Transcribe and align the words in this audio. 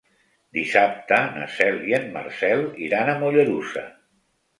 Dissabte 0.57 1.19
na 1.35 1.43
Cel 1.57 1.77
i 1.89 1.93
en 1.97 2.07
Marcel 2.15 2.65
iran 2.87 3.13
a 3.13 3.15
Mollerussa. 3.21 3.85